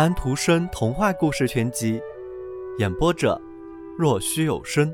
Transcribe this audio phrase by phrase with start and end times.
[0.00, 2.00] 安徒生童话故事全集，
[2.78, 3.38] 演播者：
[3.98, 4.90] 若虚有声。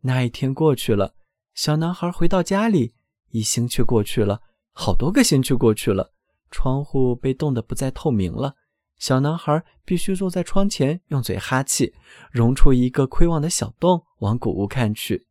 [0.00, 1.14] 那一天过去了，
[1.52, 2.94] 小男孩回到家里，
[3.32, 4.40] 一星期过去了，
[4.72, 6.14] 好多个星期过去了，
[6.50, 8.54] 窗户被冻得不再透明了。
[8.96, 11.92] 小男孩必须坐在窗前，用嘴哈气，
[12.32, 15.26] 融出一个窥望的小洞，往谷屋看去。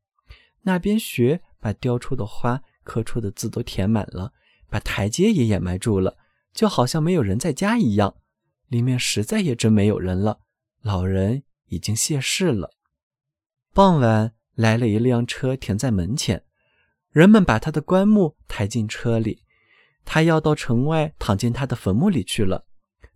[0.62, 4.34] 那边雪把雕出的花、刻出的字都填满了。
[4.70, 6.18] 把台阶也掩埋住了，
[6.54, 8.16] 就好像没有人在家一样。
[8.68, 10.42] 里面实在也真没有人了，
[10.82, 12.72] 老人已经谢世了。
[13.74, 16.44] 傍晚来了一辆车，停在门前，
[17.12, 19.44] 人们把他的棺木抬进车里。
[20.04, 22.66] 他要到城外躺进他的坟墓里去了。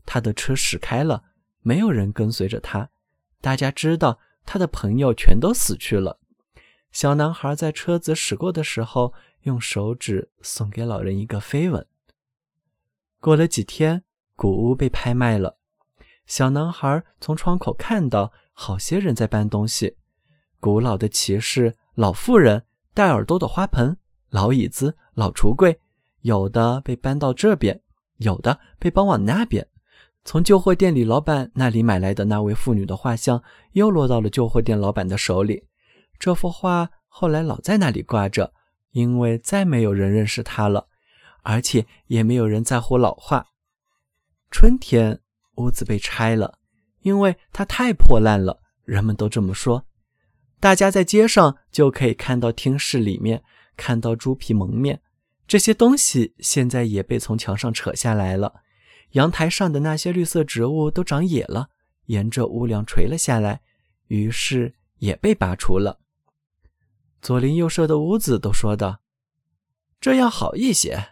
[0.05, 1.23] 他的车驶开了，
[1.61, 2.89] 没有人跟随着他。
[3.41, 6.20] 大家知道他的朋友全都死去了。
[6.91, 9.13] 小男孩在车子驶过的时候。
[9.43, 11.83] 用手指送给老人一个飞吻。
[13.19, 14.03] 过了几天，
[14.35, 15.57] 古屋被拍卖了。
[16.27, 19.97] 小男孩从窗口看到好些人在搬东西：
[20.59, 23.97] 古老的骑士、老妇人、带耳朵的花盆、
[24.29, 25.79] 老椅子、老橱柜，
[26.19, 27.81] 有的被搬到这边，
[28.17, 29.67] 有的被搬往那边。
[30.23, 35.63] 从旧货店里老板那里买来的那位妇女的画像，又落到了旧货店老板的手里。
[36.21, 38.53] 这幅画后来老在那里挂着。
[38.91, 40.89] 因为再没有人认识它了，
[41.43, 43.45] 而且也没有人在乎老化。
[44.49, 45.21] 春天，
[45.55, 46.59] 屋子被拆了，
[46.99, 48.61] 因为它太破烂了。
[48.83, 49.85] 人们都这么说。
[50.59, 53.41] 大家在街上就可以看到厅室里面，
[53.77, 55.01] 看到猪皮蒙面。
[55.47, 58.61] 这些东西现在也被从墙上扯下来了。
[59.11, 61.69] 阳台上的那些绿色植物都长野了，
[62.07, 63.61] 沿着屋梁垂了下来，
[64.07, 65.99] 于是也被拔除了。
[67.21, 68.99] 左邻右舍的屋子都说道
[70.01, 71.09] ：“这样好一些。”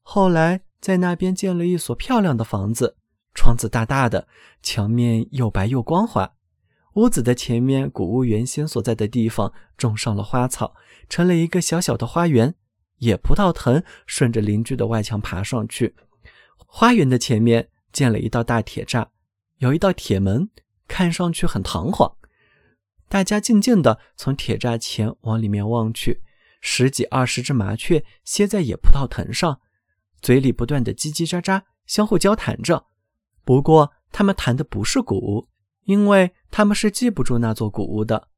[0.00, 2.96] 后来在那边建了一所漂亮的房子，
[3.34, 4.26] 窗子大大的，
[4.62, 6.32] 墙面又白又光滑。
[6.94, 10.74] 屋子的前面，谷屋原先所在的地方种上了花草，
[11.08, 12.54] 成了一个小小的花园。
[12.98, 15.94] 野葡萄藤顺着邻居的外墙爬上去。
[16.56, 19.06] 花园的前面建了一道大铁栅，
[19.58, 20.50] 有一道铁门，
[20.88, 22.16] 看上去很堂皇。
[23.10, 26.22] 大家静静地从铁栅前往里面望去，
[26.60, 29.60] 十几二十只麻雀歇在野葡萄藤上，
[30.22, 32.86] 嘴里不断地叽叽喳喳，相互交谈着。
[33.44, 35.48] 不过，他们谈的不是谷屋，
[35.86, 38.28] 因为他们是记不住那座谷屋的。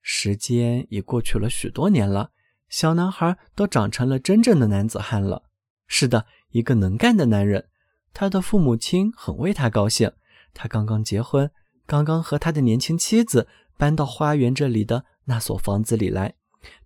[0.00, 2.30] 时间已过去了许多年了，
[2.70, 5.42] 小男孩都长成了真正的男子汉了。
[5.86, 7.68] 是的，一个能干的男人。
[8.14, 10.10] 他的父母亲很为他高兴，
[10.54, 11.50] 他刚刚结婚，
[11.84, 13.46] 刚刚和他的年轻妻子。
[13.76, 16.34] 搬到花园这里的那所房子里来，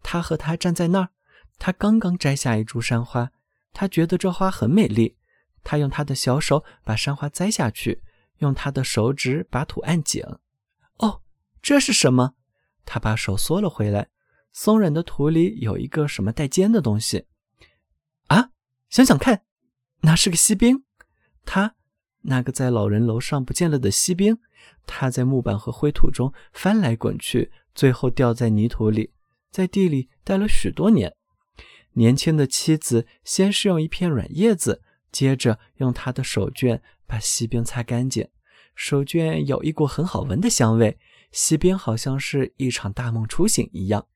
[0.03, 1.11] 他和她站在那儿。
[1.59, 3.31] 他刚刚摘下一株山花，
[3.73, 5.17] 他觉得这花很美丽。
[5.65, 8.03] 他用他的小手把山花摘下去，
[8.39, 10.23] 用他的手指把土按紧。
[10.99, 11.23] 哦，
[11.63, 12.35] 这是什么？
[12.85, 14.09] 他把手缩了回来，
[14.53, 17.27] 松软的土里有一个什么带尖的东西。
[18.27, 18.51] 啊，
[18.91, 19.45] 想想看，
[20.03, 20.85] 那是个锡兵。
[21.45, 21.75] 他。
[22.29, 24.39] 那个在老人楼上不见了的锡兵，
[24.85, 29.13] 他在木板和灰土中翻来滚去，最后掉在泥土里，
[29.51, 31.15] 在地里待了许多年。
[31.93, 34.83] 年轻的妻子先是用一片软叶子，
[35.13, 38.29] 接着用他的手绢把锡兵擦干净。
[38.75, 40.99] 手绢有一股很好闻的香味，
[41.31, 44.07] 锡兵好像是一场大梦初醒一样。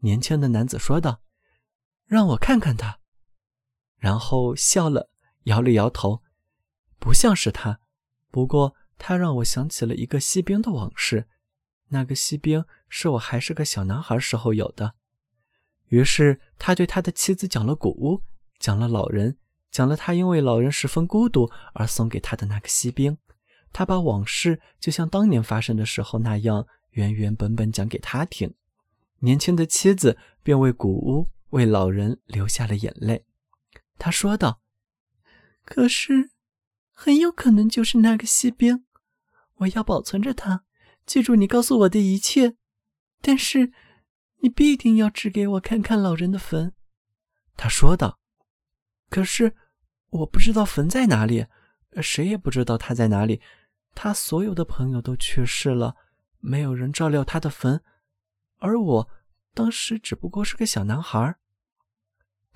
[0.00, 1.20] 年轻的男子说道
[2.08, 2.98] ：“让我看看他。”
[3.98, 5.10] 然后笑了，
[5.44, 6.22] 摇了摇头。
[7.06, 7.78] 不像是他，
[8.32, 11.28] 不过他让我想起了一个锡兵的往事。
[11.90, 14.94] 那个锡兵是我还是个小男孩时候有的。
[15.86, 18.24] 于是他对他的妻子讲了古屋，
[18.58, 19.38] 讲了老人，
[19.70, 23.16] 讲了他因为老人十分孤独而送给他的那个锡兵。
[23.72, 28.52] 他把往事就像当年发生的时候那样原原本本讲给他听。
[29.20, 33.24] 年轻的妻子便为古屋、为老人流下了眼泪。
[33.96, 34.60] 他说道
[35.64, 36.30] ：“可是。”
[36.98, 38.86] 很有可能就是那个锡兵，
[39.56, 40.64] 我要保存着它，
[41.04, 42.56] 记住你告诉我的一切。
[43.20, 43.70] 但是，
[44.38, 46.72] 你必定要指给我看看老人的坟。”
[47.54, 48.18] 他说道。
[49.10, 49.54] “可是，
[50.08, 51.46] 我不知道坟在哪里，
[52.00, 53.42] 谁也不知道他在哪里。
[53.94, 55.96] 他所有的朋友都去世了，
[56.40, 57.82] 没有人照料他的坟，
[58.56, 59.10] 而我
[59.52, 61.36] 当时只不过是个小男孩。”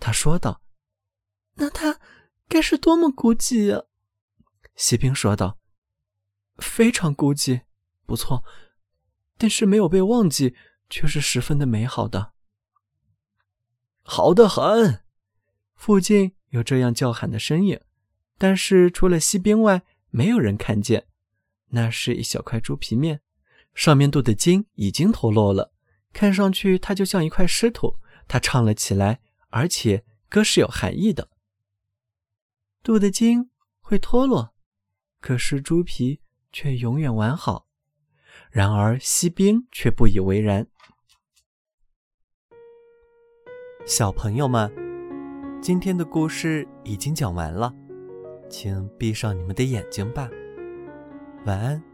[0.00, 0.62] 他说道。
[1.56, 2.00] “那他
[2.48, 3.84] 该是多么孤寂啊！”
[4.80, 5.58] 锡兵说道
[6.56, 7.64] ：“非常孤寂，
[8.06, 8.42] 不错，
[9.36, 10.56] 但是没有被忘记，
[10.88, 12.32] 却是十分的美好的。
[14.02, 15.04] 好的很。”
[15.76, 17.78] 附近有这样叫喊的身影，
[18.38, 21.06] 但是除了锡兵外，没有人看见。
[21.72, 23.20] 那是一小块猪皮面，
[23.74, 25.74] 上面镀的金已经脱落了，
[26.14, 28.00] 看上去它就像一块石头。
[28.26, 31.28] 他唱了起来，而且歌是有含义的。
[32.82, 33.50] 镀的金
[33.80, 34.54] 会脱落，
[35.20, 36.20] 可是猪皮
[36.50, 37.66] 却永远完好。
[38.50, 40.66] 然而锡兵却不以为然。
[43.86, 44.72] 小朋友们，
[45.60, 47.74] 今天的故事已经讲完了，
[48.48, 50.28] 请闭上你们的眼睛吧，
[51.44, 51.89] 晚安。